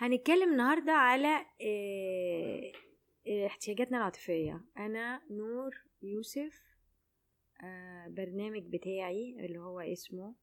هنتكلم 0.00 0.52
النهاردة 0.52 0.92
على 0.92 1.46
آه، 1.62 2.72
احتياجاتنا 3.46 3.98
العاطفية. 3.98 4.64
أنا 4.78 5.22
نور 5.30 5.84
يوسف 6.02 6.62
آه، 7.62 8.08
برنامج 8.08 8.62
بتاعي 8.62 9.36
اللي 9.46 9.58
هو 9.58 9.80
اسمه 9.80 10.34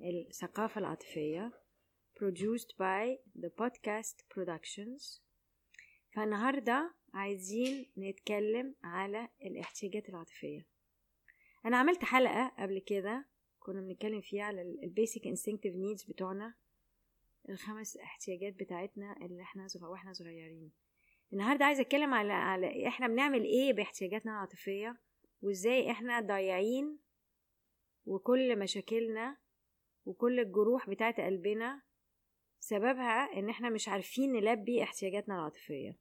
الثقافة 0.00 0.78
العاطفية 0.78 1.52
produced 2.18 2.68
by 2.72 3.18
the 3.38 3.48
podcast 3.62 4.16
productions. 4.34 5.20
فالنهاردة 6.16 6.94
عايزين 7.14 7.92
نتكلم 7.98 8.74
على 8.84 9.28
الاحتياجات 9.42 10.08
العاطفية. 10.08 10.66
أنا 11.66 11.76
عملت 11.76 12.04
حلقة 12.04 12.52
قبل 12.58 12.78
كده 12.86 13.26
كنا 13.58 13.80
بنتكلم 13.80 14.20
فيها 14.20 14.44
على 14.44 14.62
البيسك 14.62 15.22
instinctive 15.22 15.74
needs 15.74 16.08
بتوعنا. 16.08 16.54
الخمس 17.48 17.96
احتياجات 17.96 18.54
بتاعتنا 18.54 19.16
اللي 19.22 19.42
إحنا. 19.42 19.66
وإحنا 19.82 20.12
صغيرين. 20.12 20.72
النهارده 21.32 21.64
عايزة 21.64 21.80
أتكلم 21.82 22.14
على 22.14 22.32
على 22.32 22.88
إحنا 22.88 23.08
بنعمل 23.08 23.44
إيه 23.44 23.72
باحتياجاتنا 23.72 24.32
العاطفية 24.32 24.96
وإزاي 25.42 25.90
إحنا 25.90 26.20
ضايعين 26.20 26.98
وكل 28.06 28.58
مشاكلنا 28.58 29.36
وكل 30.04 30.40
الجروح 30.40 30.90
بتاعت 30.90 31.20
قلبنا 31.20 31.82
سببها 32.60 33.38
إن 33.38 33.48
إحنا 33.48 33.70
مش 33.70 33.88
عارفين 33.88 34.32
نلبي 34.32 34.82
احتياجاتنا 34.82 35.34
العاطفية. 35.34 35.98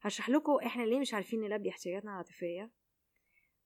هشرح 0.00 0.28
لكم 0.30 0.58
إحنا 0.66 0.82
ليه 0.82 0.98
مش 0.98 1.14
عارفين 1.14 1.40
نلبي 1.40 1.68
احتياجاتنا 1.68 2.10
العاطفية؟ 2.10 2.70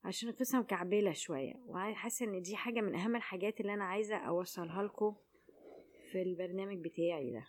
عشان 0.05 0.28
القصة 0.28 0.58
مكعبلة 0.60 1.12
شوية 1.12 1.55
وحاسة 1.66 2.27
إن 2.27 2.42
دي 2.42 2.56
حاجة 2.56 2.80
من 2.80 2.94
أهم 2.94 3.16
الحاجات 3.16 3.60
اللي 3.60 3.75
أنا 3.75 3.84
عايزة 3.84 4.16
أوصلها 4.16 4.83
لكم. 4.83 5.16
في 6.12 6.22
البرنامج 6.22 6.78
بتاعي 6.84 7.30
ده. 7.30 7.46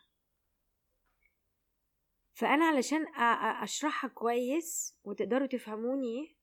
فأنا 2.33 2.65
علشان 2.65 3.05
أشرحها 3.63 4.07
كويس 4.09 4.97
وتقدروا 5.03 5.47
تفهموني 5.47 6.35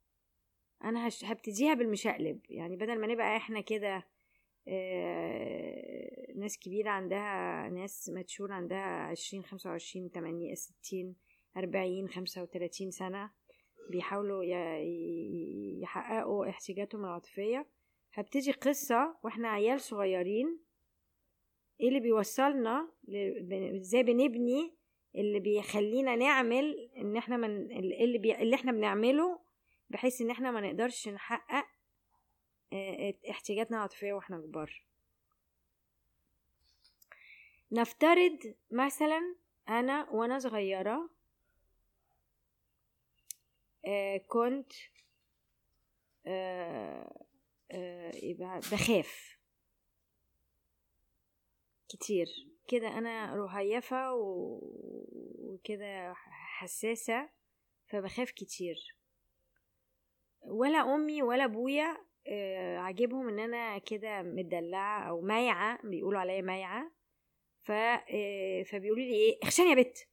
أنا 0.85 1.09
هبتديها 1.25 1.75
بالمشقلب. 1.75 2.41
يعني 2.49 2.77
بدل 2.77 3.01
ما 3.01 3.07
نبقى 3.07 3.37
إحنا 3.37 3.61
كده 3.61 4.07
ناس 6.37 6.59
كبيرة 6.59 6.91
عندها 6.91 7.69
ناس 7.69 8.09
ماتشور 8.09 8.53
عندها 8.53 8.79
عشرين 8.81 9.43
خمسة 9.45 9.71
وعشرين 9.71 10.11
تمانية 10.11 10.55
ستين 10.55 11.17
أربعين 11.57 12.09
خمسة 12.09 12.43
وتلاتين 12.43 12.91
سنة 12.91 13.31
بيحاولوا 13.91 14.45
يحققوا 15.83 16.49
احتياجاتهم 16.49 17.05
العاطفية 17.05 17.67
هبتدي 18.13 18.53
قصة 18.53 19.17
وإحنا 19.25 19.49
عيال 19.49 19.81
صغيرين 19.81 20.61
إيه 21.81 21.89
اللي 21.89 22.01
بيوصلنا 22.01 22.89
إزاي 23.81 24.03
بنبني 24.03 24.75
اللي 25.15 25.41
بيخلينا 25.41 26.17
نعمل 26.17 26.91
إن 26.97 27.17
إحنا 27.17 27.37
من 27.37 27.71
اللي, 27.73 28.19
بي... 28.19 28.35
اللي 28.35 28.57
إحنا 28.57 28.73
بنعمله 28.73 29.41
بحيث 29.91 30.21
إن 30.21 30.31
إحنا 30.31 30.51
ما 30.51 30.61
نقدرش 30.61 31.09
نحقق 31.09 31.67
احتياجاتنا 33.31 33.77
العاطفية 33.77 34.13
وإحنا 34.13 34.41
كبار. 34.41 34.85
نفترض 37.73 38.55
مثلا 38.71 39.35
أنا 39.69 40.11
وأنا 40.11 40.39
صغيرة 40.39 41.11
كنت 44.27 44.73
بخاف. 48.73 49.40
كتير. 51.91 52.27
كده 52.69 52.99
أنا 52.99 53.35
رهيفة 53.35 54.15
وكده 54.15 56.15
حساسة 56.59 57.29
فبخاف 57.87 58.31
كتير. 58.31 58.77
ولا 60.43 60.95
أمي 60.95 61.23
ولا 61.23 61.45
أبويا 61.45 61.97
آه، 62.27 62.79
عاجبهم 62.79 63.29
إن 63.29 63.39
أنا 63.39 63.79
كده 63.79 64.23
مدلعة 64.23 65.09
أو 65.09 65.21
مايعة 65.21 65.79
بيقولوا 65.85 66.21
عليا 66.21 66.43
مايعة. 66.43 66.93
ف 67.63 67.71
آه، 67.71 68.63
فبيقولوا 68.63 69.05
لي 69.05 69.15
إيه 69.15 69.39
اخشان 69.43 69.67
يا 69.67 69.75
بت. 69.75 70.09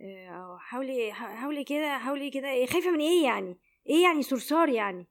آه، 0.00 0.58
حاولي 0.60 1.12
حاولي 1.12 1.64
كده 1.64 1.98
حاولي 1.98 2.30
كده 2.30 2.50
إيه 2.50 2.66
خايفة 2.66 2.90
من 2.90 3.00
إيه 3.00 3.24
يعني؟ 3.24 3.58
إيه 3.86 4.02
يعني 4.02 4.22
صرصار 4.22 4.68
يعني؟ 4.68 5.06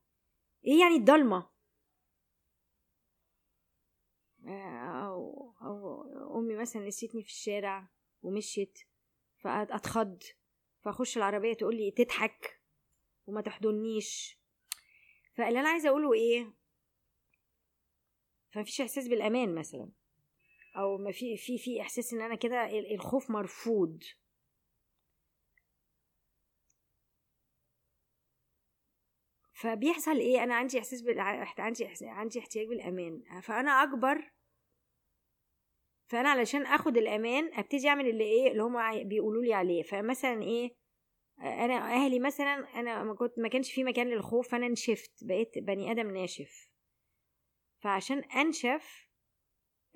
إيه 0.65 0.79
يعني 0.79 0.95
الضلمة؟ 0.95 1.52
مثلا 6.63 6.87
نسيتني 6.87 7.23
في 7.23 7.29
الشارع 7.29 7.89
ومشيت 8.21 8.79
فأتخض 9.37 10.23
فأخش 10.81 11.17
العربية 11.17 11.53
تقول 11.53 11.75
لي 11.75 11.91
تضحك 11.91 12.59
وما 13.27 13.41
تحضنيش. 13.41 14.37
فاللي 15.33 15.59
أنا 15.59 15.69
عايزة 15.69 15.89
أقوله 15.89 16.13
إيه؟ 16.13 16.53
فمفيش 18.51 18.81
إحساس 18.81 19.07
بالأمان 19.07 19.55
مثلا 19.55 19.91
أو 20.77 20.97
ما 20.97 21.11
في 21.11 21.37
في 21.37 21.57
في 21.57 21.81
إحساس 21.81 22.13
إن 22.13 22.21
أنا 22.21 22.35
كده 22.35 22.69
الخوف 22.93 23.31
مرفوض. 23.31 24.03
فبيحصل 29.53 30.17
إيه؟ 30.17 30.43
أنا 30.43 30.55
عندي 30.55 30.79
إحساس 30.79 31.01
بال... 31.01 31.19
عندي 31.57 31.89
عندي 32.01 32.39
احتياج 32.39 32.67
بالأمان. 32.67 33.41
فأنا 33.41 33.71
أكبر 33.83 34.31
فأنا 36.13 36.29
علشان 36.29 36.65
آخد 36.65 36.97
الأمان 36.97 37.53
أبتدي 37.53 37.89
أعمل 37.89 38.09
اللي 38.09 38.23
إيه 38.23 38.51
اللي 38.51 38.63
هم 38.63 39.03
بيقولوا 39.03 39.43
لي 39.43 39.53
عليه. 39.53 39.83
فمثلا 39.83 40.41
إيه 40.41 40.75
أنا 41.39 41.73
أهلي 41.77 42.19
مثلا 42.19 42.79
أنا 42.79 43.03
ما 43.03 43.15
كنت 43.15 43.39
ما 43.39 43.49
كانش 43.49 43.71
في 43.71 43.83
مكان 43.83 44.07
للخوف 44.07 44.51
فأنا 44.51 44.67
نشفت 44.67 45.23
بقيت 45.23 45.57
بني 45.57 45.91
آدم 45.91 46.17
ناشف. 46.17 46.69
فعشان 47.79 48.19
أنشف 48.19 49.09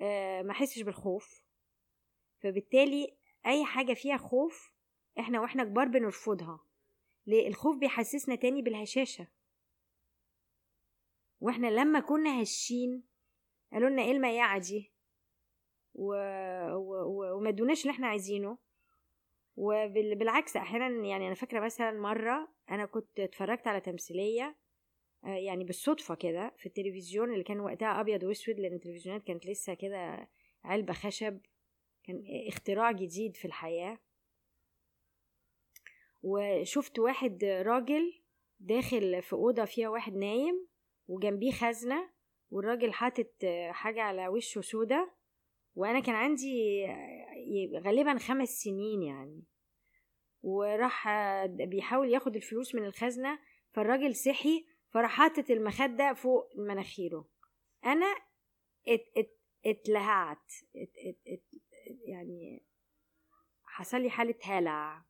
آه 0.00 0.42
ما 0.42 0.50
أحسش 0.50 0.82
بالخوف. 0.82 1.42
فبالتالي 2.42 3.16
أي 3.46 3.64
حاجة 3.64 3.94
فيها 3.94 4.16
خوف 4.16 4.72
إحنا 5.18 5.40
وإحنا 5.40 5.64
كبار 5.64 5.88
بنرفضها. 5.88 6.60
ليه؟ 7.26 7.48
الخوف 7.48 7.76
بيحسسنا 7.76 8.34
تاني 8.34 8.62
بالهشاشة. 8.62 9.28
وإحنا 11.40 11.66
لما 11.66 12.00
كنا 12.00 12.42
هشين 12.42 13.02
قالوا 13.72 13.88
لنا 13.88 14.02
إيه 14.02 14.12
المياعه 14.12 14.58
دي؟ 14.58 14.97
و... 15.98 16.14
و... 16.74 17.36
وما 17.36 17.48
ادوناش 17.48 17.82
اللي 17.82 17.92
إحنا 17.92 18.06
عايزينه. 18.06 18.58
وبالعكس 19.56 20.56
أحيانا 20.56 21.06
يعني 21.06 21.26
أنا 21.26 21.34
فاكرة 21.34 21.60
مثلا 21.60 21.90
مرة 21.90 22.48
أنا 22.70 22.86
كنت 22.86 23.20
اتفرجت 23.20 23.66
على 23.66 23.80
تمثيلية 23.80 24.56
آه، 25.24 25.28
يعني 25.28 25.64
بالصدفة 25.64 26.14
كده 26.14 26.54
في 26.58 26.66
التلفزيون 26.66 27.32
اللي 27.32 27.44
كان 27.44 27.60
وقتها 27.60 28.00
أبيض 28.00 28.22
وأسود 28.22 28.60
لأن 28.60 28.72
التلفزيونات 28.74 29.24
كانت 29.24 29.46
لسه 29.46 29.74
كده 29.74 30.28
علبة 30.64 30.92
خشب 30.92 31.40
كان 32.04 32.24
اختراع 32.48 32.92
جديد 32.92 33.36
في 33.36 33.44
الحياة. 33.44 33.98
وشفت 36.22 36.98
واحد 36.98 37.44
راجل 37.44 38.20
داخل 38.60 39.22
في 39.22 39.32
أوضة 39.32 39.64
فيها 39.64 39.88
واحد 39.88 40.14
نايم 40.14 40.68
وجنبيه 41.08 41.52
خزنة 41.52 42.10
والراجل 42.50 42.92
حاطط 42.92 43.30
حاجة 43.70 44.02
على 44.02 44.28
وشه 44.28 44.60
سودا 44.60 45.10
وأنا 45.78 46.00
كان 46.00 46.14
عندي 46.14 46.86
غالبا 47.84 48.18
خمس 48.18 48.48
سنين 48.48 49.02
يعني. 49.02 49.42
وراح 50.42 51.08
بيحاول 51.46 52.10
ياخد 52.12 52.36
الفلوس 52.36 52.74
من 52.74 52.84
الخزنة 52.84 53.38
فالراجل 53.72 54.14
صحي 54.14 54.66
فراح 54.90 55.10
حاطط 55.10 55.50
المخدة 55.50 56.12
فوق 56.12 56.48
مناخيره. 56.56 57.28
أنا 57.84 58.06
ات 58.88 59.04
ات 59.16 59.38
اتلهعت 59.66 60.52
ات 60.76 60.92
ات 61.06 61.18
ات 61.28 61.42
يعني 62.08 62.62
حصل 63.64 64.00
لي 64.00 64.10
حالة 64.10 64.34
هلع. 64.42 65.04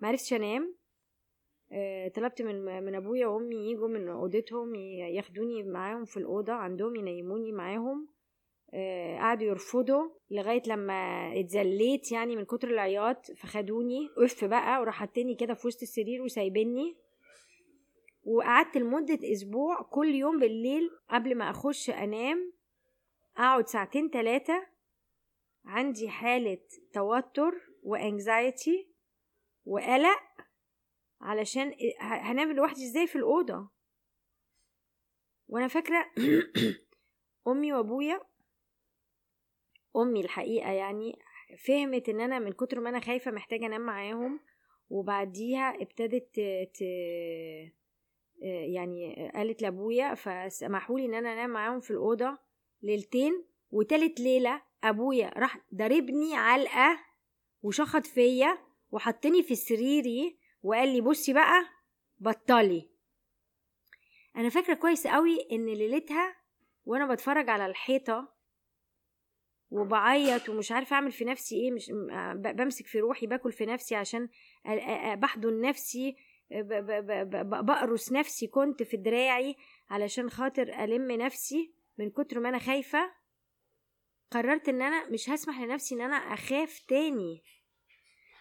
معرفتش 0.00 0.32
أنام. 0.32 0.76
آه 1.72 2.08
طلبت 2.08 2.42
من 2.42 2.84
من 2.84 2.94
أبويا 2.94 3.26
وأمي 3.26 3.70
يجوا 3.70 3.88
من 3.88 4.08
أوضتهم 4.08 4.74
ياخدوني 5.14 5.62
معاهم 5.62 6.04
في 6.04 6.16
الأوضة 6.16 6.52
عندهم 6.52 6.96
ينيموني 6.96 7.52
معاهم. 7.52 8.08
آه، 8.08 8.19
قعدوا 9.18 9.48
يرفضوا 9.48 10.10
لغاية 10.30 10.62
لما 10.66 11.32
اتزليت 11.40 12.12
يعني 12.12 12.36
من 12.36 12.44
كتر 12.44 12.68
العياط 12.68 13.30
فخدوني 13.30 14.08
وقف 14.16 14.44
بقى 14.44 14.80
وراح 14.80 14.94
حطني 14.94 15.34
كده 15.34 15.54
في 15.54 15.66
وسط 15.66 15.82
السرير 15.82 16.22
وسايبني 16.22 16.96
وقعدت 18.24 18.76
لمدة 18.76 19.32
أسبوع 19.32 19.82
كل 19.82 20.14
يوم 20.14 20.38
بالليل 20.38 20.90
قبل 21.10 21.34
ما 21.34 21.50
أخش 21.50 21.90
أنام 21.90 22.52
أقعد 23.36 23.68
ساعتين 23.68 24.10
تلاتة 24.10 24.66
عندي 25.64 26.08
حالة 26.08 26.58
توتر 26.92 27.52
وانكزايتي 27.82 28.88
وقلق 29.64 30.22
علشان 31.20 31.74
هنام 32.00 32.52
لوحدي 32.52 32.84
إزاي 32.84 33.06
في 33.06 33.16
الأوضة؟ 33.16 33.70
وأنا 35.48 35.68
فاكرة 35.68 36.10
أمي 37.48 37.72
وأبويا 37.72 38.29
أمي 39.96 40.20
الحقيقة 40.20 40.70
يعني 40.70 41.18
فهمت 41.66 42.08
إن 42.08 42.20
أنا 42.20 42.38
من 42.38 42.52
كتر 42.52 42.80
ما 42.80 42.90
أنا 42.90 43.00
خايفة 43.00 43.30
محتاجة 43.30 43.66
أنام 43.66 43.80
معاهم 43.80 44.40
وبعديها 44.90 45.82
ابتدت 45.82 46.40
ت... 46.74 46.80
يعني 48.42 49.30
قالت 49.34 49.62
لأبويا 49.62 50.14
فسمحوا 50.14 50.98
لي 50.98 51.04
إن 51.06 51.14
أنا 51.14 51.32
أنام 51.32 51.50
معاهم 51.50 51.80
في 51.80 51.90
الأوضة 51.90 52.38
ليلتين 52.82 53.44
وتالت 53.70 54.20
ليلة 54.20 54.62
أبويا 54.84 55.30
راح 55.36 55.58
ضربني 55.74 56.34
علقة 56.36 56.98
وشخط 57.62 58.06
فيا 58.06 58.58
وحطني 58.90 59.42
في 59.42 59.54
سريري 59.54 60.38
وقال 60.62 60.88
لي 60.88 61.00
بصي 61.00 61.32
بقى 61.32 61.64
بطلي. 62.18 62.90
أنا 64.36 64.48
فاكرة 64.48 64.74
كويس 64.74 65.06
قوي 65.06 65.38
إن 65.52 65.66
ليلتها 65.66 66.36
وأنا 66.86 67.14
بتفرج 67.14 67.50
على 67.50 67.66
الحيطة 67.66 68.28
وبعيط 69.70 70.48
ومش 70.48 70.72
عارفة 70.72 70.94
أعمل 70.96 71.12
في 71.12 71.24
نفسي 71.24 71.56
إيه 71.56 71.70
مش 71.70 71.92
بمسك 72.34 72.86
في 72.86 73.00
روحي 73.00 73.26
باكل 73.26 73.52
في 73.52 73.66
نفسي 73.66 73.94
عشان 73.94 74.28
بحضن 75.14 75.60
نفسي 75.60 76.16
بقرص 77.42 78.12
نفسي 78.12 78.46
كنت 78.46 78.82
في 78.82 78.96
دراعي 78.96 79.56
علشان 79.90 80.30
خاطر 80.30 80.84
ألم 80.84 81.10
نفسي 81.10 81.72
من 81.98 82.10
كتر 82.10 82.40
ما 82.40 82.48
أنا 82.48 82.58
خايفة. 82.58 83.12
قررت 84.30 84.68
إن 84.68 84.82
أنا 84.82 85.06
مش 85.10 85.30
هسمح 85.30 85.60
لنفسي 85.60 85.94
إن 85.94 86.00
أنا 86.00 86.16
أخاف 86.16 86.78
تاني. 86.88 87.42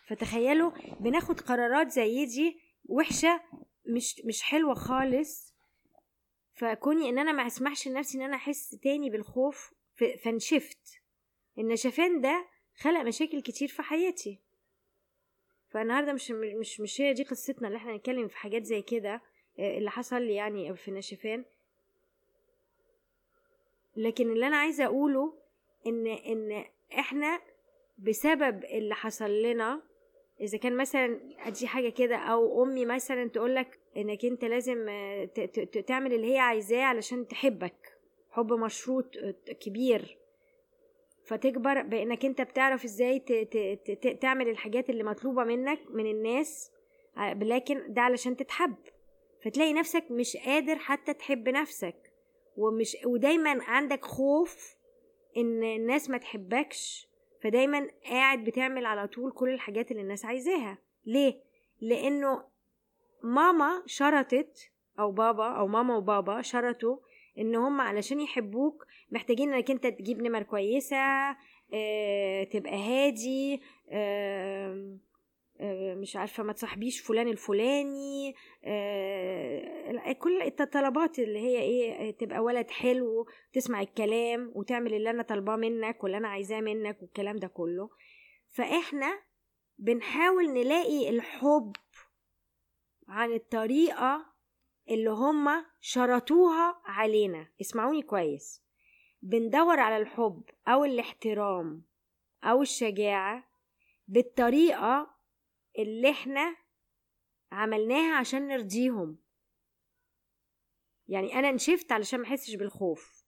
فتخيلوا 0.08 0.72
بناخد 1.00 1.40
قرارات 1.42 1.92
زي 1.92 2.26
دي 2.26 2.60
وحشة 2.86 3.42
مش 3.86 4.22
مش 4.26 4.44
حلوة 4.44 4.74
خالص. 4.74 5.56
فكوني 6.56 7.10
إن 7.10 7.20
أنا 7.20 7.32
ما 7.32 7.48
أسمحش 7.48 7.88
لنفسي 7.88 8.18
إن 8.18 8.24
أنا 8.24 8.36
أحس 8.36 8.70
تاني 8.70 9.10
بالخوف 9.10 9.74
فنشفت 10.24 10.99
النشفان 11.58 12.22
ده 12.22 12.46
خلق 12.76 13.02
مشاكل 13.02 13.42
كتير 13.42 13.68
في 13.68 13.82
حياتي. 13.82 14.40
فالنهاردة 15.70 16.14
مش 16.14 16.32
مش 16.32 16.80
مش 16.80 17.02
هي 17.02 17.14
دي 17.14 17.24
قصتنا 17.24 17.68
اللي 17.68 17.78
إحنا 17.78 17.96
نتكلم 17.96 18.28
في 18.28 18.38
حاجات 18.38 18.64
زي 18.64 18.82
كده 18.82 19.22
آه، 19.60 19.78
اللي 19.78 19.92
حصل 19.92 20.22
لي 20.22 20.34
يعني 20.34 20.76
في 20.76 20.88
النشفان 20.88 21.46
لكن 23.98 24.32
اللي 24.32 24.48
أنا 24.48 24.58
عايزة 24.58 24.86
أقوله 24.86 25.34
ان 25.88 26.08
إن 26.08 26.66
إحنا 27.00 27.42
بسبب 27.98 28.64
اللي 28.64 28.96
حصل 28.96 29.42
لنا 29.42 29.82
إذا 30.42 30.58
كان 30.58 30.78
مثلا 30.78 31.20
أدي 31.40 31.68
حاجة 31.68 31.90
كده 31.90 32.16
أو 32.16 32.64
أمي 32.64 32.86
مثلا 32.86 33.30
تقولك 33.30 33.80
إنك 33.98 34.26
أنت 34.26 34.46
لازم 34.46 34.90
آه، 34.90 35.26
تعمل 35.88 36.14
اللي 36.14 36.34
هي 36.34 36.40
عايزاه 36.40 36.84
علشان 36.84 37.28
تحبك. 37.28 37.98
حب 38.32 38.54
مشروط 38.54 39.18
آه، 39.18 39.54
كبير. 39.54 40.18
فتكبر 41.26 41.82
بإنك 41.82 42.26
أنت 42.26 42.42
بتعرف 42.42 42.84
إزاي 42.84 43.20
تعمل 44.22 44.50
الحاجات 44.50 44.90
اللي 44.90 45.04
مطلوبة 45.04 45.44
منك 45.44 45.80
من 45.90 46.06
الناس 46.06 46.72
لكن 47.42 47.94
ده 47.94 48.02
علشان 48.02 48.38
تتحب. 48.38 48.76
فتلاقي 49.44 49.74
نفسك 49.74 50.06
مش 50.12 50.38
قادر 50.38 50.76
حتى 50.76 51.14
تحب 51.14 51.50
نفسك. 51.50 52.14
ومش 52.58 52.98
ودايما 53.06 53.64
عندك 53.64 54.06
خوف 54.06 54.76
إن 55.38 55.64
الناس 55.64 56.10
ما 56.10 56.18
تحبكش. 56.18 57.08
فدايما 57.42 57.88
قاعد 58.06 58.44
بتعمل 58.44 58.86
على 58.86 59.08
طول 59.08 59.32
كل 59.32 59.50
الحاجات 59.50 59.92
اللي 59.92 60.02
الناس 60.02 60.26
عايزاها. 60.26 60.78
ليه؟ 61.06 61.42
لأنه 61.82 62.44
ماما 63.24 63.84
شرطت 63.86 64.72
أو 65.00 65.12
بابا 65.12 65.48
أو 65.48 65.68
ماما 65.68 65.98
وبابا 65.98 66.42
شرطوا 66.42 66.98
إن 67.40 67.56
هم 67.56 67.82
علشان 67.82 68.20
يحبوك 68.22 68.86
محتاجين 69.12 69.54
إنك 69.54 69.72
أنت 69.72 69.88
تجيب 69.88 70.22
نمر 70.22 70.44
كويسة 70.44 70.98
آه 71.74 72.44
تبقى 72.44 72.76
هادي 72.84 73.62
آه 73.92 74.98
آه 75.62 75.96
مش 75.96 76.16
عارفة 76.16 76.44
ما 76.44 76.54
تصاحبيش 76.54 77.02
فلان 77.02 77.28
الفلاني 77.28 78.36
آه 78.66 80.14
كل 80.20 80.42
الطلبات 80.42 81.20
اللي 81.20 81.40
هي 81.40 81.60
إيه 81.62 82.12
تبقى 82.12 82.40
ولد 82.40 82.70
حلو 82.70 83.26
تسمع 83.54 83.82
الكلام 83.82 84.52
وتعمل 84.56 84.94
اللي 84.94 85.10
أنا 85.10 85.24
طالباه 85.24 85.56
منك 85.56 86.04
واللي 86.04 86.18
أنا 86.18 86.28
عايزاه 86.28 86.60
منك 86.62 86.98
والكلام 87.02 87.36
ده 87.36 87.48
كله. 87.48 87.90
فإحنا 88.50 89.20
بنحاول 89.78 90.54
نلاقي 90.54 91.10
الحب 91.10 91.74
عن 93.08 93.32
الطريقة 93.34 94.26
اللي 94.90 95.10
هما 95.10 95.66
شرطوها 95.82 96.82
علينا. 96.86 97.48
اسمعوني 97.62 98.02
كويس. 98.02 98.64
بندور 99.22 99.80
على 99.80 99.98
الحب 99.98 100.44
أو 100.68 100.86
الاحترام 100.86 101.84
أو 102.44 102.62
الشجاعة 102.62 103.50
بالطريقة 104.08 105.16
اللي 105.80 106.10
إحنا 106.12 106.56
عملناها 107.52 108.16
عشان 108.16 108.48
نرضيهم. 108.48 109.18
يعني 111.08 111.40
أنا 111.40 111.52
نشفت 111.52 111.92
علشان 111.92 112.20
ما 112.20 112.26
أحسش 112.26 112.56
بالخوف. 112.56 113.24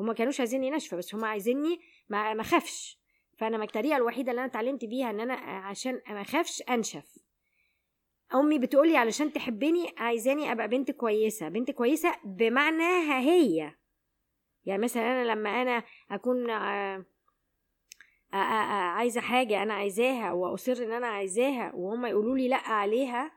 هما 0.00 0.12
كانوش 0.12 0.40
عايزيني 0.40 0.70
نشفة 0.70 0.96
بس 0.96 1.14
هما 1.14 1.28
عايزيني 1.28 1.80
ما 2.08 2.40
أخافش. 2.40 3.00
فأنا 3.38 3.64
الطريقة 3.64 3.96
الوحيدة 3.96 4.30
اللي 4.30 4.40
أنا 4.40 4.50
اتعلمت 4.50 4.84
بيها 4.84 5.10
إن 5.10 5.20
أنا 5.20 5.34
عشان 5.34 6.02
ما 6.08 6.20
أخافش 6.20 6.62
أنشف. 6.62 7.25
أمي 8.34 8.58
بتقولي 8.58 8.96
علشان 8.96 9.32
تحبني 9.32 9.94
عايزاني 9.98 10.52
أبقى 10.52 10.68
بنت 10.68 10.90
كويسة. 10.90 11.48
بنت 11.48 11.70
كويسة 11.70 12.14
بمعناها 12.24 13.20
هي. 13.20 13.74
يعني 14.64 14.82
مثلا 14.82 15.02
أنا 15.02 15.24
لما 15.32 15.62
أنا 15.62 15.82
أكون 16.10 16.50
آه، 16.50 17.04
آه، 18.34 18.36
آه، 18.36 18.90
عايزة 18.90 19.20
حاجة 19.20 19.62
أنا 19.62 19.74
عايزاها 19.74 20.32
وأصر 20.32 20.72
إن 20.72 20.92
أنا 20.92 21.06
عايزاها 21.06 21.72
وهم 21.74 22.06
يقولوا 22.06 22.36
لي 22.36 22.48
لأ 22.48 22.68
عليها 22.68 23.32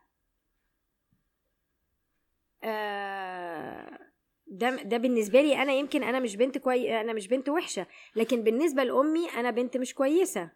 ده 4.48 4.76
ده 4.76 4.98
بالنسبة 4.98 5.42
لي 5.42 5.62
أنا 5.62 5.74
يمكن 5.74 6.04
أنا 6.04 6.20
مش 6.20 6.36
بنت 6.36 6.58
كوي 6.58 7.02
أنا 7.02 7.14
مش 7.14 7.28
بنت 7.28 7.50
وحشة. 7.50 7.88
لكن 8.16 8.44
بالنسبة 8.44 8.84
لأمي 8.84 9.30
أنا 9.30 9.52
بنت 9.52 9.78
مش 9.78 9.94
كويسة. 9.94 10.52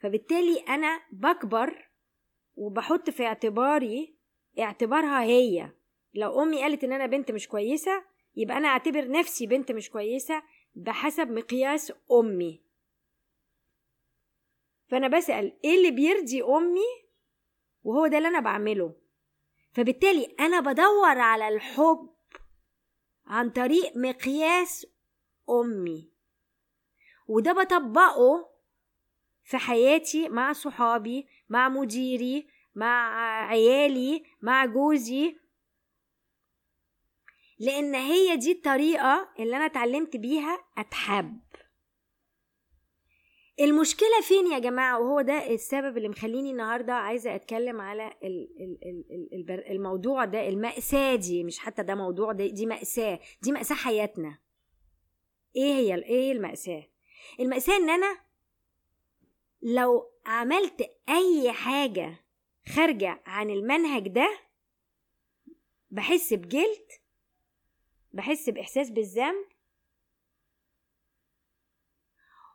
فبالتالي 0.00 0.58
أنا 0.68 1.00
بكبر 1.12 1.87
وبحط 2.58 3.10
في 3.10 3.26
اعتباري 3.26 4.14
اعتبارها 4.58 5.22
هي. 5.22 5.72
لو 6.14 6.42
أمي 6.42 6.62
قالت 6.62 6.84
إن 6.84 6.92
أنا 6.92 7.06
بنت 7.06 7.30
مش 7.30 7.48
كويسة 7.48 8.04
يبقى 8.36 8.56
أنا 8.56 8.68
أعتبر 8.68 9.10
نفسي 9.10 9.46
بنت 9.46 9.72
مش 9.72 9.90
كويسة 9.90 10.42
بحسب 10.74 11.30
مقياس 11.30 11.92
أمي. 12.12 12.62
فأنا 14.88 15.08
بسأل 15.08 15.58
إيه 15.64 15.76
اللي 15.76 15.90
بيرضي 15.90 16.42
أمي؟ 16.42 17.08
وهو 17.82 18.06
ده 18.06 18.18
اللي 18.18 18.28
أنا 18.28 18.40
بعمله. 18.40 18.94
فبالتالي 19.72 20.34
أنا 20.40 20.60
بدور 20.60 21.18
على 21.18 21.48
الحب 21.48 22.10
عن 23.26 23.50
طريق 23.50 23.96
مقياس 23.96 24.86
أمي. 25.50 26.10
وده 27.28 27.52
بطبقه 27.52 28.50
في 29.44 29.58
حياتي 29.58 30.28
مع 30.28 30.52
صحابي 30.52 31.28
مع 31.48 31.68
مديري 31.68 32.46
مع 32.74 33.14
عيالي 33.46 34.22
مع 34.42 34.64
جوزي. 34.66 35.36
لأن 37.58 37.94
هي 37.94 38.36
دي 38.36 38.52
الطريقة 38.52 39.28
اللي 39.38 39.56
أنا 39.56 39.66
اتعلمت 39.66 40.16
بيها 40.16 40.58
أتحب. 40.78 41.40
المشكلة 43.60 44.20
فين 44.22 44.46
يا 44.52 44.58
جماعة؟ 44.58 45.00
وهو 45.00 45.20
ده 45.20 45.50
السبب 45.50 45.96
اللي 45.96 46.08
مخليني 46.08 46.50
النهاردة 46.50 46.92
عايزة 46.92 47.34
أتكلم 47.34 47.80
على 47.80 48.12
الموضوع 49.70 50.24
ده 50.24 50.48
المأساة 50.48 51.14
دي. 51.14 51.44
مش 51.44 51.58
حتى 51.58 51.82
ده 51.82 51.94
موضوع 51.94 52.32
ده 52.32 52.46
دي 52.46 52.66
مأساة 52.66 53.20
دي 53.42 53.52
مأساة 53.52 53.76
حياتنا. 53.76 54.38
إيه 55.56 55.74
هي 55.74 55.94
إيه 55.94 56.32
المأساة؟ 56.32 56.86
المأساة 57.40 57.76
إن 57.76 57.90
أنا 57.90 58.16
لو 59.62 60.12
عملت 60.26 60.90
أي 61.08 61.52
حاجة 61.52 62.24
خارجة 62.74 63.22
عن 63.26 63.50
المنهج 63.50 64.08
ده 64.08 64.38
بحس 65.90 66.32
بجلد 66.34 66.88
بحس 68.12 68.50
بإحساس 68.50 68.90
بالذنب 68.90 69.46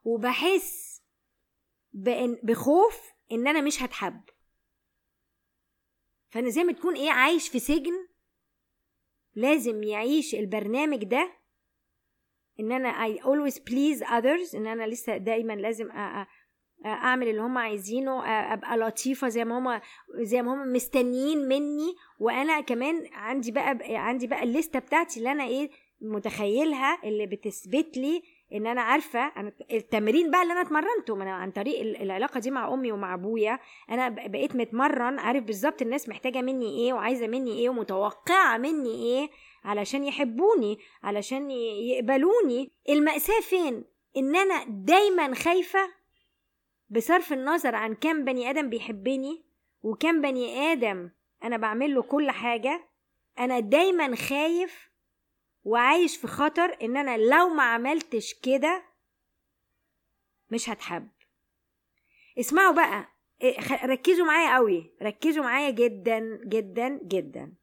وبحس 0.04 1.02
بإن 1.94 2.40
بخوف 2.44 3.12
إن 3.32 3.48
أنا 3.48 3.62
مش 3.62 3.82
هتحب. 3.84 4.22
فأنا 6.30 6.50
زي 6.50 6.64
ما 6.64 6.74
تكون 6.74 6.96
إيه 6.96 7.12
عايش 7.12 7.50
في 7.50 7.60
سجن 7.60 8.08
لازم 9.36 9.84
يعيش 9.84 10.36
البرنامج 10.36 11.04
ده 11.04 11.38
إن 12.60 12.72
أنا 12.72 13.08
I 13.08 13.20
always 13.20 13.56
please 13.56 14.02
others 14.04 14.56
إن 14.56 14.68
أنا 14.68 14.88
لسه 14.88 15.18
دايما 15.18 15.54
لازم 15.54 15.92
أعمل 16.86 17.28
اللي 17.28 17.42
هم 17.42 17.58
عايزينه 17.58 18.26
أبقى 18.54 18.78
لطيفة 18.78 19.28
زي 19.28 19.46
ما 19.46 19.58
هم 19.58 19.82
زي 20.22 20.42
ما 20.42 20.54
هم 20.54 20.74
مستنيين 20.74 21.48
مني. 21.48 21.96
وأنا 22.20 22.62
كمان 22.62 23.08
عندي 23.14 23.52
بقى 23.52 23.78
عندي 23.82 24.28
بقى 24.28 24.44
الليستة 24.44 24.80
بتاعتي 24.80 25.18
اللي 25.20 25.32
أنا 25.32 25.44
إيه 25.44 25.70
متخيلها 26.02 26.98
اللي 27.04 27.26
بتثبت 27.26 27.98
لي 27.98 28.24
إن 28.54 28.68
أنا 28.68 28.82
عارفة 28.82 29.20
أنا 29.38 29.52
التمرين 29.72 30.32
بقى 30.32 30.42
اللي 30.42 30.54
أنا 30.54 30.62
اتمرنته 30.62 31.16
من 31.16 31.28
عن 31.28 31.52
طريق 31.52 31.80
العلاقة 32.02 32.40
دي 32.40 32.52
مع 32.52 32.74
أمي 32.74 32.92
ومع 32.92 33.14
أبويا. 33.14 33.60
أنا 33.90 34.10
بقيت 34.10 34.56
متمرن 34.56 35.20
عارف 35.20 35.44
بالظبط 35.44 35.82
الناس 35.82 36.10
محتاجة 36.10 36.42
مني 36.42 36.66
إيه 36.78 36.94
وعايزة 36.94 37.28
مني 37.28 37.52
إيه 37.52 37.70
ومتوقعة 37.70 38.58
مني 38.58 38.90
إيه 38.96 39.30
علشان 39.64 40.04
يحبوني 40.04 40.78
علشان 41.04 41.52
يقبلوني. 41.52 42.72
المأساة 42.90 43.40
فين؟ 43.42 43.84
إن 44.18 44.36
أنا 44.36 44.64
دايما 44.68 45.36
خايفة 45.36 45.80
بصرف 46.90 47.34
النظر 47.34 47.76
عن 47.76 47.96
كم 47.96 48.26
بني 48.26 48.50
آدم 48.50 48.70
بيحبني 48.70 49.44
وكم 49.84 50.22
بني 50.22 50.72
آدم 50.72 51.10
أنا 51.44 51.58
بعمل 51.58 51.96
له 51.96 52.02
كل 52.02 52.32
حاجة 52.32 52.88
أنا 53.40 53.60
دايما 53.60 54.16
خايف 54.16 54.90
وعايش 55.64 56.18
في 56.18 56.28
خطر 56.28 56.78
إن 56.82 56.98
أنا 56.98 57.18
لو 57.18 57.50
ما 57.50 57.64
عملتش 57.64 58.34
كده 58.34 58.84
مش 60.52 60.70
هتحب. 60.70 61.08
اسمعوا 62.40 62.74
بقى 62.74 63.08
إيه، 63.42 63.86
ركزوا 63.86 64.26
معايا 64.26 64.56
قوي 64.56 64.94
ركزوا 65.02 65.44
معايا 65.44 65.70
جدا 65.70 66.40
جدا 66.46 67.00
جدا. 67.04 67.54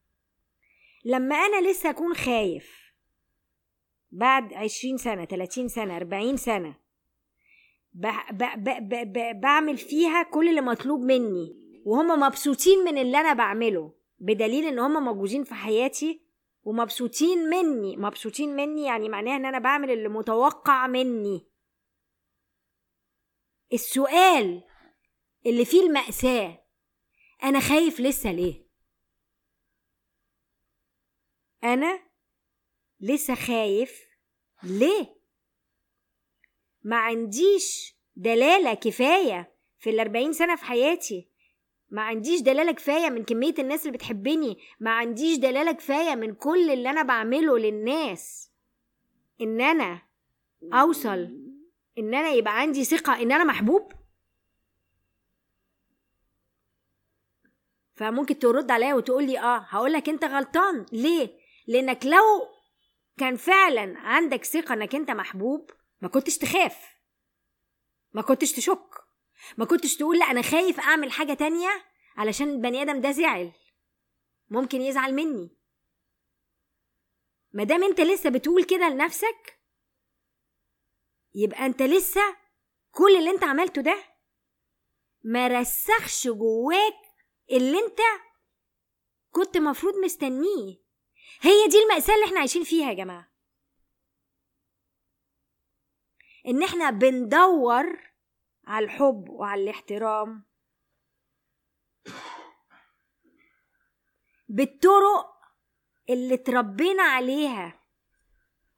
لما 1.05 1.37
أنا 1.37 1.71
لسه 1.71 1.91
أكون 1.91 2.15
خايف 2.15 2.93
بعد 4.11 4.55
عشرين 4.55 4.97
سنة 4.97 5.25
تلاتين 5.25 5.69
سنة 5.69 5.97
أربعين 5.97 6.37
سنة 6.37 6.75
بعمل 9.35 9.79
فيها 9.79 10.23
كل 10.23 10.49
اللي 10.49 10.61
مطلوب 10.61 11.01
مني 11.01 11.57
وهم 11.85 12.21
مبسوطين 12.21 12.79
من 12.85 12.99
اللي 12.99 13.19
أنا 13.19 13.33
بعمله 13.33 13.95
بدليل 14.19 14.65
إن 14.65 14.79
هم 14.79 15.05
موجودين 15.05 15.45
في 15.45 15.55
حياتي 15.55 16.23
ومبسوطين 16.63 17.39
مني. 17.39 17.97
مبسوطين 17.97 18.57
مني 18.57 18.85
يعني 18.85 19.09
معناها 19.09 19.37
إن 19.37 19.47
أنا 19.47 19.59
بعمل 19.59 19.91
اللي 19.91 20.09
متوقع 20.09 20.87
مني. 20.87 21.47
السؤال 23.73 24.65
اللي 25.47 25.65
فيه 25.65 25.81
المأساة 25.87 26.65
أنا 27.43 27.61
خايف 27.61 28.01
لسه 28.01 28.33
ليه؟ 28.33 28.67
أنا 31.65 32.03
لسه 33.01 33.35
خايف 33.35 34.01
ليه؟ 34.63 35.20
ما 36.83 36.97
عنديش 36.97 37.95
دلالة 38.17 38.75
كفاية 38.75 39.53
في 39.79 39.91
الأربعين 39.91 40.33
سنة 40.33 40.57
في 40.57 40.65
حياتي. 40.65 41.29
ما 41.91 42.03
عنديش 42.03 42.41
دلالة 42.41 42.73
كفاية 42.73 43.11
من 43.11 43.25
كمية 43.25 43.55
الناس 43.59 43.87
اللي 43.87 43.93
بتحبني. 43.99 44.59
ما 44.81 44.91
عنديش 44.91 45.39
دلالة 45.39 45.73
كفاية 45.73 46.15
من 46.15 46.35
كل 46.35 46.71
اللي 46.71 46.91
أنا 46.91 47.03
بعمله 47.03 47.59
للناس. 47.59 48.51
إن 49.41 49.61
أنا 49.61 50.03
أوصل 50.73 51.37
إن 51.99 52.15
أنا 52.15 52.31
يبقى 52.31 52.61
عندي 52.61 52.85
ثقة 52.85 53.23
إن 53.23 53.33
أنا 53.33 53.45
محبوب. 53.45 53.93
فممكن 57.95 58.39
ترد 58.39 58.71
عليا 58.71 58.95
وتقول 58.95 59.27
لي 59.27 59.39
آه 59.39 59.67
هقول 59.69 59.93
لك 59.93 60.09
أنت 60.09 60.25
غلطان. 60.25 60.87
ليه؟ 60.93 61.31
لأنك 61.67 62.07
لو 62.07 62.49
كان 63.19 63.37
فعلا 63.37 63.99
عندك 63.99 64.45
ثقة 64.45 64.73
إنك 64.75 64.95
أنت 64.95 65.11
محبوب 65.11 65.71
ما 66.01 66.09
كنتش 66.09 66.39
تخاف. 66.39 66.79
ما 68.13 68.23
كنتش 68.23 68.53
تشك. 68.53 68.91
ما 69.59 69.65
كنتش 69.65 69.97
تقول 69.97 70.19
لا 70.19 70.25
أنا 70.25 70.43
خايف 70.43 70.81
أعمل 70.81 71.13
حاجة 71.13 71.35
تانية 71.35 71.69
علشان 72.17 72.49
البني 72.51 72.83
آدم 72.83 73.01
ده 73.01 73.11
زعل. 73.11 73.53
ممكن 74.49 74.81
يزعل 74.81 75.15
مني. 75.15 75.57
ما 77.53 77.65
دام 77.65 77.85
أنت 77.85 78.01
لسه 78.01 78.31
بتقول 78.31 78.65
كده 78.65 78.89
لنفسك 78.89 79.61
يبقى 81.35 81.67
أنت 81.67 81.83
لسه 81.83 82.37
كل 82.91 83.17
اللي 83.17 83.31
أنت 83.31 83.45
عملته 83.45 83.83
ده 83.83 84.05
ما 85.25 85.49
رسخش 85.49 86.29
جواك 86.29 86.95
اللي 87.51 87.79
أنت 87.79 87.99
كنت 89.31 89.57
مفروض 89.57 89.95
مستنيه. 90.05 90.81
هي 91.41 91.67
دي 91.69 91.79
المأساة 91.83 92.15
اللي 92.15 92.27
إحنا 92.27 92.39
عايشين 92.41 92.65
فيها 92.65 92.89
يا 92.89 92.95
جماعة. 92.95 93.30
إن 96.51 96.63
إحنا 96.63 96.91
بندور 96.91 97.99
على 98.67 98.85
الحب 98.85 99.29
وعلى 99.29 99.63
الاحترام. 99.63 100.45
بالطرق 104.49 105.27
اللي 106.11 106.37
تربينا 106.37 107.03
عليها 107.03 107.81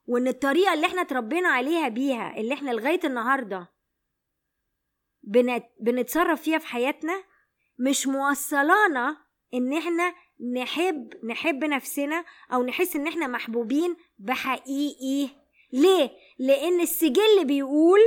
وإن 0.07 0.29
الطريقة 0.29 0.75
اللي 0.75 0.87
إحنا 0.87 1.03
تربينا 1.03 1.49
عليها 1.49 1.89
بيها 1.89 2.37
اللي 2.37 2.55
إحنا 2.55 2.71
لغاية 2.71 3.01
النهارده 3.05 3.73
بنت... 5.23 5.65
بنتصرف 5.81 6.43
فيها 6.43 6.59
في 6.59 6.67
حياتنا 6.67 7.25
مش 7.79 8.07
موصلانا 8.07 9.17
إن 9.55 9.73
إحنا 9.73 10.15
نحب 10.55 11.25
نحب 11.25 11.65
نفسنا 11.65 12.25
أو 12.53 12.63
نحس 12.63 12.97
إن 12.97 13.07
إحنا 13.07 13.27
محبوبين 13.27 13.97
بحقيقي. 14.19 15.29
ليه؟ 15.73 16.11
لأن 16.39 16.81
السجل 16.81 17.45
بيقول 17.45 18.01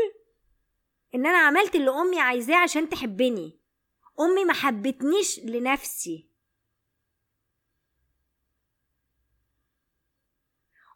إن 1.15 1.25
أنا 1.25 1.37
عملت 1.37 1.75
اللي 1.75 1.91
أمي 1.91 2.19
عايزاه 2.19 2.57
عشان 2.57 2.89
تحبني. 2.89 3.59
أمي 4.19 4.45
ما 4.45 4.53
حبتنيش 4.53 5.39
لنفسي. 5.39 6.29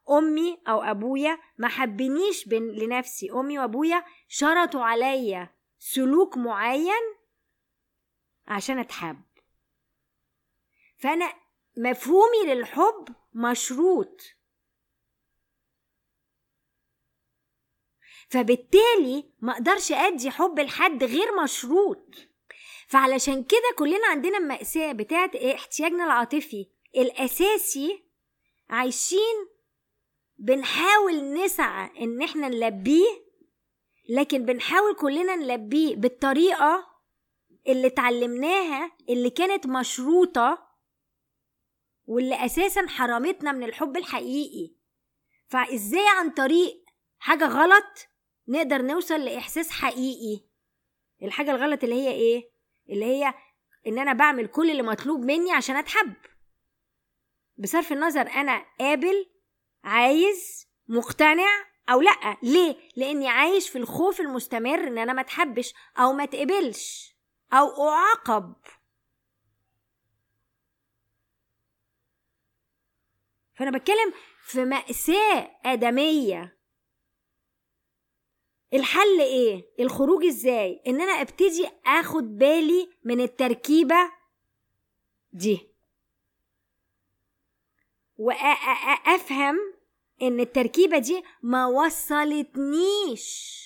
أمي 0.10 0.62
أو 0.68 0.82
أبويا 0.82 1.40
ما 1.58 1.68
حبنيش 1.68 2.48
لنفسي. 2.48 3.32
أمي 3.32 3.60
وأبويا 3.60 4.06
شرطوا 4.28 4.84
عليا 4.84 5.56
سلوك 5.80 6.38
معين 6.38 7.16
عشان 8.48 8.80
أتحب. 8.80 9.22
فأنا 10.98 11.34
مفهومي 11.78 12.46
للحب 12.46 13.16
مشروط. 13.34 14.22
فبالتالي 18.30 19.24
ما 19.42 19.54
أقدرش 19.54 19.92
ادي 19.92 20.32
حب 20.32 20.60
لحد 20.60 21.04
غير 21.04 21.28
مشروط. 21.44 22.16
فعلشان 22.88 23.44
كده 23.44 23.76
كلنا 23.78 24.08
عندنا 24.08 24.38
المأساة 24.38 24.92
بتاعت 24.92 25.36
احتياجنا 25.36 26.06
العاطفي 26.06 26.68
الأساسي 26.98 28.04
عايشين 28.70 29.48
بنحاول 30.38 31.34
نسعى 31.34 31.90
إن 32.02 32.22
إحنا 32.22 32.48
نلبيه 32.48 33.30
لكن 34.10 34.46
بنحاول 34.46 34.96
كلنا 34.96 35.36
نلبيه 35.36 35.96
بالطريقة 35.96 36.88
اللي 37.68 37.88
اتعلمناها 37.88 38.92
اللي 39.10 39.30
كانت 39.30 39.68
مشروطة 39.68 40.68
واللي 42.06 42.46
أساسا 42.46 42.88
حرمتنا 42.88 43.52
من 43.52 43.64
الحب 43.64 43.98
الحقيقي. 43.98 44.74
فإزاي 45.48 46.08
عن 46.08 46.30
طريق 46.30 46.84
حاجة 47.20 47.46
غلط 47.48 48.08
نقدر 48.50 48.82
نوصل 48.82 49.22
لإحساس 49.26 49.72
حقيقي. 49.72 50.46
الحاجة 51.24 51.52
الغلط 51.52 51.84
اللي 51.84 51.96
هي 51.96 52.12
إيه؟ 52.12 52.52
اللي 52.90 53.06
هي 53.06 53.34
إن 53.88 54.00
أنا 54.00 54.14
بعمل 54.14 54.48
كل 54.48 54.72
اللي 54.72 54.82
مطلوب 54.82 55.20
مني 55.20 55.52
عشان 55.52 55.76
أتحب. 55.76 56.14
بصرف 57.58 57.92
النظر 57.92 58.22
أنا 58.22 58.66
قابل 58.80 59.30
عايز 59.84 60.68
مقتنع 60.88 61.66
أو 61.90 62.02
لأ. 62.02 62.38
ليه؟ 62.44 62.76
لأني 62.96 63.28
عايش 63.28 63.70
في 63.70 63.78
الخوف 63.78 64.22
المستمر 64.22 64.88
إن 64.88 64.98
أنا 64.98 65.14
ما 65.14 65.22
أتحبش 65.22 65.74
أو 65.98 66.14
ما 66.14 66.26
تقبلش 66.26 67.16
أو 67.54 67.90
أعاقب. 67.90 68.56
فأنا 73.56 73.78
بتكلم 73.78 74.14
في 74.44 74.66
مأساة 74.66 75.60
آدمية. 75.66 76.59
الحل 78.74 79.22
إيه؟ 79.22 79.66
الخروج 79.80 80.26
إزاي؟ 80.26 80.82
إن 80.88 81.02
أنا 81.02 81.12
أبتدي 81.12 81.70
آخد 81.86 82.38
بالي 82.38 82.90
من 83.04 83.22
التركيبة 83.22 84.12
دي. 85.34 85.70
وافهم 88.18 89.58
إن 90.22 90.40
التركيبة 90.40 90.98
دي 90.98 91.24
ما 91.44 91.66
وصلتنيش 91.66 93.60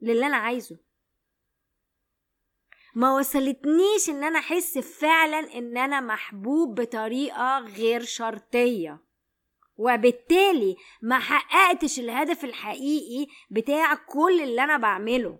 للي 0.00 0.26
أنا 0.26 0.36
عايزه. 0.36 0.78
ما 2.94 3.16
وصلتنيش 3.18 4.08
إن 4.10 4.24
أنا 4.24 4.38
أحس 4.38 4.78
فعلا 4.78 5.38
إن 5.38 5.76
أنا 5.76 6.00
محبوب 6.00 6.80
بطريقة 6.80 7.58
غير 7.58 8.02
شرطية. 8.04 9.09
وبالتالي 9.80 10.76
ما 11.02 11.18
حققتش 11.18 11.98
الهدف 11.98 12.44
الحقيقي 12.44 13.32
بتاع 13.50 13.94
كل 13.94 14.40
اللي 14.40 14.64
أنا 14.64 14.76
بعمله. 14.76 15.38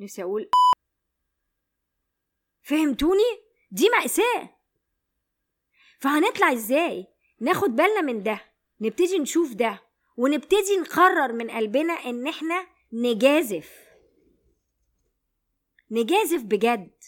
نفسي 0.00 0.22
أقول 0.22 0.50
فهمتوني؟ 2.62 3.22
دي 3.70 3.88
مأساة. 3.88 4.58
فهنطلع 5.98 6.52
إزاي؟ 6.52 7.06
ناخد 7.40 7.70
بالنا 7.70 8.00
من 8.00 8.22
ده 8.22 8.40
نبتدي 8.80 9.18
نشوف 9.18 9.54
ده 9.54 9.82
ونبتدي 10.16 10.76
نقرر 10.80 11.32
من 11.32 11.50
قلبنا 11.50 11.92
إن 11.92 12.26
إحنا 12.28 12.66
نجازف. 12.92 13.84
نجازف 15.90 16.42
بجد. 16.42 17.04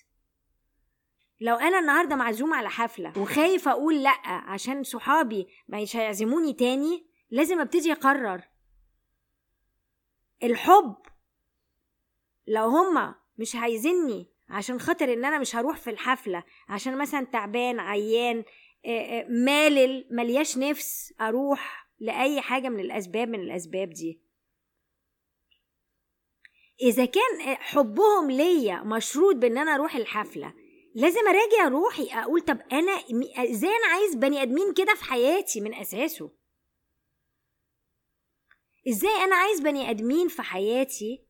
لو 1.40 1.56
أنا 1.56 1.78
النهارده 1.78 2.16
معزوم 2.16 2.54
على 2.54 2.68
حفلة 2.70 3.12
وخايف 3.18 3.68
أقول 3.68 4.02
لأ 4.02 4.26
عشان 4.26 4.82
صحابي 4.82 5.46
مش 5.68 5.96
هيعزموني 5.96 6.52
تاني 6.52 7.06
لازم 7.30 7.60
أبتدي 7.60 7.92
أقرر. 7.92 8.42
الحب 10.42 10.96
لو 12.46 12.64
هما 12.68 13.14
مش 13.38 13.56
عايزيني 13.56 14.30
عشان 14.48 14.80
خاطر 14.80 15.12
إن 15.12 15.24
أنا 15.24 15.38
مش 15.38 15.56
هروح 15.56 15.76
في 15.76 15.90
الحفلة 15.90 16.44
عشان 16.68 16.98
مثلا 16.98 17.24
تعبان 17.24 17.80
عيان 17.80 18.44
مالل 19.28 20.06
ملياش 20.10 20.58
نفس 20.58 21.14
أروح 21.20 21.88
لأي 22.00 22.40
حاجة 22.40 22.68
من 22.68 22.80
الأسباب 22.80 23.28
من 23.28 23.40
الأسباب 23.40 23.90
دي. 23.90 24.20
إذا 26.82 27.04
كان 27.04 27.54
حبهم 27.56 28.30
ليا 28.30 28.82
مشروط 28.82 29.34
بإن 29.36 29.58
أنا 29.58 29.74
أروح 29.74 29.96
الحفلة 29.96 30.54
لازم 30.96 31.20
اراجع 31.28 31.68
روحي 31.68 32.20
أقول 32.20 32.40
طب 32.40 32.58
أنا 32.72 32.92
إزاي 33.50 33.70
أنا 33.70 33.86
عايز 33.92 34.14
بني 34.14 34.42
ادمين 34.42 34.74
كده 34.74 34.94
في 34.94 35.04
حياتي 35.04 35.60
من 35.60 35.74
اساسه؟ 35.74 36.36
إزاي 38.88 39.10
أنا 39.24 39.36
عايز 39.36 39.60
بني 39.60 39.90
ادمين 39.90 40.28
في 40.28 40.42
حياتي 40.42 41.26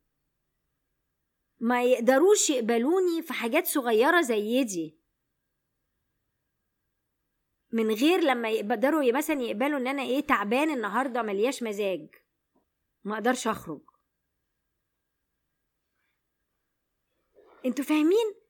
ما 1.60 1.84
يقدروش 1.84 2.50
يقبلوني 2.50 3.22
في 3.22 3.32
حاجات 3.32 3.66
صغيرة 3.66 4.20
زي 4.20 4.64
دي؟ 4.64 4.98
من 7.72 7.90
غير 7.90 8.20
لما 8.20 8.50
يقدروا 8.50 9.12
مثلا 9.12 9.42
يقبلوا 9.42 9.78
ان 9.78 9.86
أنا 9.86 10.02
إيه 10.02 10.20
تعبان 10.20 10.70
النهارده 10.70 11.22
ملياش 11.22 11.62
مزاج 11.62 12.08
ما 13.04 13.14
أقدرش 13.14 13.46
اخرج. 13.46 13.80
أنتوا 17.64 17.84
فاهمين؟ 17.84 18.45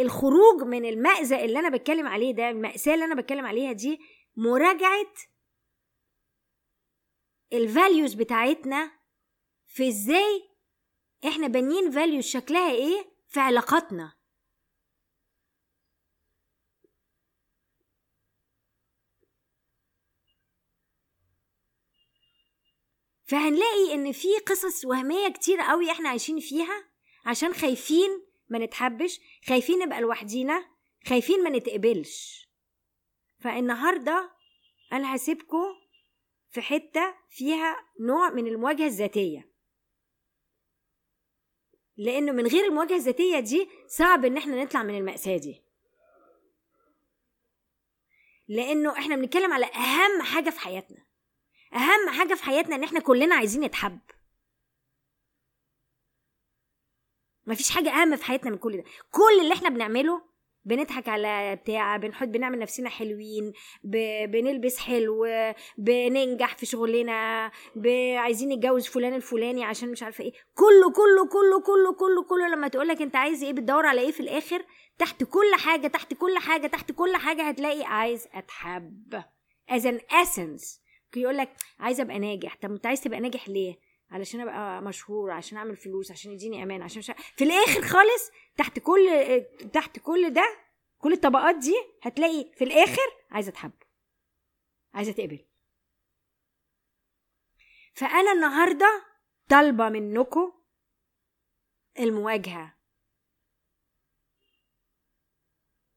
الخروج 0.00 0.62
من 0.62 0.84
المأزق 0.84 1.38
اللي 1.38 1.58
أنا 1.58 1.76
بتكلم 1.76 2.06
عليه 2.06 2.32
ده 2.32 2.50
المأساة 2.50 2.94
اللي 2.94 3.04
أنا 3.04 3.14
بتكلم 3.14 3.46
عليها 3.46 3.72
دي 3.72 3.98
مراجعة 4.36 5.12
ال 7.52 7.61
values 7.61 8.14
بتاعتنا 8.14 8.90
في 9.66 9.88
إزاي 9.88 10.48
إحنا 11.28 11.46
بانيين 11.46 11.90
values 11.90 12.24
شكلها 12.24 12.70
إيه 12.72 13.04
في 13.28 13.40
علاقاتنا. 13.40 14.18
فهنلاقي 23.26 23.94
إن 23.94 24.12
في 24.12 24.28
قصص 24.46 24.84
وهمية 24.84 25.28
كتير 25.28 25.60
قوي 25.60 25.90
إحنا 25.90 26.08
عايشين 26.08 26.40
فيها 26.40 26.84
عشان 27.26 27.54
خايفين 27.54 28.27
ما 28.48 28.58
نتحبش 28.58 29.20
خايفين 29.48 29.78
نبقى 29.78 30.00
لوحدينا 30.00 30.64
خايفين 31.06 31.44
ما 31.44 31.50
نتقبلش. 31.50 32.48
فالنهاردة 33.40 34.30
أنا 34.92 35.16
هسيبكم 35.16 35.64
في 36.50 36.60
حتة 36.62 37.14
فيها 37.30 37.76
نوع 38.00 38.30
من 38.30 38.46
المواجهة 38.46 38.86
الذاتية. 38.86 39.48
لأنه 41.96 42.32
من 42.32 42.46
غير 42.46 42.64
المواجهة 42.64 42.96
الذاتية 42.96 43.40
دي 43.40 43.68
صعب 43.86 44.24
إن 44.24 44.36
إحنا 44.36 44.64
نطلع 44.64 44.82
من 44.82 44.98
المأساة 44.98 45.36
دي. 45.36 45.62
لأنه 48.48 48.98
إحنا 48.98 49.16
بنتكلم 49.16 49.52
على 49.52 49.66
أهم 49.66 50.22
حاجة 50.22 50.50
في 50.50 50.60
حياتنا. 50.60 51.06
أهم 51.74 52.10
حاجة 52.18 52.34
في 52.34 52.44
حياتنا 52.44 52.76
إن 52.76 52.84
إحنا 52.84 53.00
كلنا 53.00 53.34
عايزين 53.34 53.64
نتحب. 53.64 53.98
مفيش 57.48 57.70
حاجة 57.70 57.90
أهم 57.90 58.16
في 58.16 58.24
حياتنا 58.24 58.50
من 58.50 58.56
كل 58.56 58.76
ده. 58.76 58.84
كل 59.10 59.40
اللي 59.42 59.54
إحنا 59.54 59.68
بنعمله 59.68 60.22
بنضحك 60.64 61.08
على 61.08 61.56
بتاع 61.56 61.96
بنحط 61.96 62.28
بنعمل 62.28 62.58
نفسنا 62.58 62.88
حلوين 62.90 63.52
ب... 63.84 63.96
بنلبس 64.30 64.78
حلو 64.78 65.26
بننجح 65.78 66.56
في 66.56 66.66
شغلنا 66.66 67.50
ب... 67.76 67.86
عايزين 68.16 68.48
نتجوز 68.48 68.86
فلان 68.86 69.14
الفلاني 69.14 69.64
عشان 69.64 69.90
مش 69.92 70.02
عارفة 70.02 70.24
إيه. 70.24 70.32
كله 70.54 70.92
كله 70.92 71.28
كله 71.32 71.60
كله 71.60 71.92
كله 71.92 72.22
كله 72.22 72.48
لما 72.48 72.68
تقولك 72.68 73.02
أنت 73.02 73.16
عايز 73.16 73.42
إيه 73.44 73.52
بتدور 73.52 73.86
على 73.86 74.00
إيه 74.00 74.10
في 74.10 74.20
الآخر 74.20 74.64
تحت 74.98 75.24
كل 75.24 75.54
حاجة 75.54 75.86
تحت 75.86 76.14
كل 76.14 76.38
حاجة 76.38 76.66
تحت 76.66 76.92
كل 76.92 77.16
حاجة 77.16 77.42
هتلاقي 77.42 77.84
عايز 77.84 78.26
أتحب. 78.34 79.22
As 79.70 79.82
an 79.82 80.00
essence. 80.24 80.80
يقول 81.16 81.36
لك 81.36 81.48
عايز 81.80 82.00
أبقى 82.00 82.18
ناجح. 82.18 82.56
طب 82.62 82.70
أنت 82.72 82.86
عايز 82.86 83.00
تبقى 83.00 83.20
ناجح 83.20 83.48
ليه؟ 83.48 83.87
علشان 84.10 84.40
أبقى 84.40 84.82
مشهور 84.82 85.30
عشان 85.30 85.58
أعمل 85.58 85.76
فلوس 85.76 86.10
عشان 86.10 86.32
يديني 86.32 86.62
أمان 86.62 86.82
عشان 86.82 86.98
مش 86.98 87.12
في 87.36 87.44
الآخر 87.44 87.82
خالص 87.82 88.30
تحت 88.56 88.78
كل 88.78 89.08
تحت 89.72 89.98
كل 89.98 90.32
ده 90.32 90.58
كل 90.98 91.12
الطبقات 91.12 91.56
دي 91.56 91.74
هتلاقي 92.02 92.52
في 92.58 92.64
الآخر 92.64 93.02
عايزة 93.30 93.50
اتحب 93.50 93.72
عايزة 94.94 95.12
تقبل. 95.12 95.46
فأنا 97.94 98.32
النهارده 98.32 99.04
طالبة 99.48 99.88
منكم 99.88 100.52
المواجهة. 101.98 102.78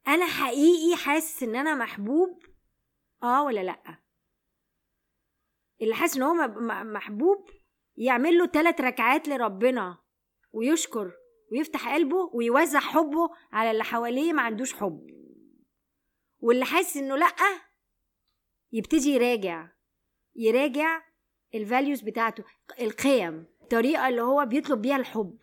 أنا 0.08 0.26
حقيقي 0.28 0.96
حاسس 0.98 1.44
إن 1.44 1.56
أنا 1.56 1.76
محبوب؟ 1.76 2.44
آه 3.24 3.44
ولا 3.44 3.62
لأ؟ 3.64 3.98
اللي 5.82 5.96
حاسس 5.96 6.16
إن 6.18 6.24
هو 6.24 6.34
محبوب 6.84 7.50
يعمل 8.02 8.38
له 8.38 8.46
ثلاث 8.48 8.82
ركعات 8.82 9.28
لربنا 9.28 9.98
ويشكر 10.52 11.12
ويفتح 11.52 11.94
قلبه 11.94 12.30
ويوزع 12.34 12.80
حبه 12.80 13.30
على 13.52 13.72
اللي 13.72 13.84
حواليه 13.84 14.34
ما 14.34 14.42
عندوش 14.42 14.74
حب. 14.74 15.08
واللي 16.40 16.66
حاسس 16.66 16.98
إنه 16.98 17.16
لأ 17.16 17.36
يبتدي 18.72 19.10
يراجع 19.10 19.68
يراجع 20.36 21.02
ال 21.56 21.62
values 21.62 22.02
بتاعته 22.02 22.44
القيم 22.80 23.46
الطريقة 23.62 24.08
اللي 24.08 24.22
هو 24.22 24.46
بيطلب 24.46 24.82
بيها 24.82 24.96
الحب. 24.96 25.38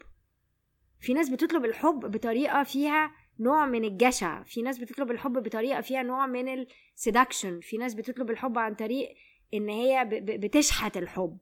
في 1.00 1.12
ناس 1.12 1.28
بتطلب 1.28 1.64
الحب 1.64 2.00
بطريقة 2.10 2.62
فيها 2.62 3.12
نوع 3.40 3.66
من 3.66 3.84
الجشع 3.84 4.42
في 4.42 4.62
ناس 4.62 4.78
بتطلب 4.78 5.10
الحب 5.10 5.42
بطريقة 5.42 5.80
فيها 5.80 6.02
نوع 6.02 6.26
من 6.26 6.66
ال 6.94 7.01
seduction 7.01 7.60
في 7.60 7.76
ناس 7.76 7.94
بتطلب 7.94 8.30
الحب 8.30 8.58
عن 8.58 8.74
طريق 8.74 9.08
إن 9.54 9.68
هي 9.68 10.04
بتشحت 10.22 10.96
الحب. 10.96 11.38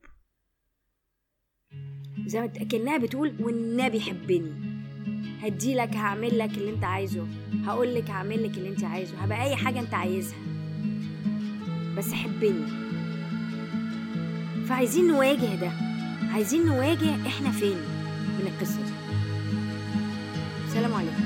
زي 2.27 2.41
ما 2.41 2.47
كأنها 2.47 2.99
بتقول 2.99 3.33
والنبي 3.41 4.01
حبني 4.01 4.53
هديلك 5.43 5.97
هعمل 5.97 6.39
لك 6.39 6.59
اللي 6.59 6.71
انت 6.71 6.85
عايزه. 6.85 7.27
هقول 7.65 7.95
لك 7.95 8.11
هعمل 8.11 8.45
لك 8.45 8.59
اللي 8.59 8.69
انت 8.69 8.85
عايزه. 8.85 9.19
هبقى 9.19 9.43
أي 9.43 9.57
حاجة 9.57 9.81
انت 9.81 9.95
عايزها. 9.95 10.39
بس 11.97 12.13
حبني. 12.13 12.67
فعايزين 14.67 15.07
نواجه 15.09 15.55
ده. 15.55 15.71
عايزين 16.33 16.67
نواجه 16.67 17.27
إحنا 17.27 17.51
فين 17.51 17.77
من 18.39 18.47
القصة 18.47 18.77
دي؟ 18.83 18.93
سلام 20.75 20.95
عليكم. 20.95 21.26